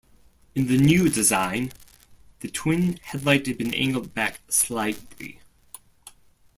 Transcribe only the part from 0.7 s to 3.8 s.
new design, the twin-headlight had been